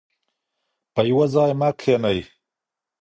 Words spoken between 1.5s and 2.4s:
مه کښینئ.